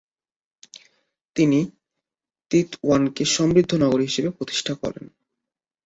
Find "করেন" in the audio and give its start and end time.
4.73-5.05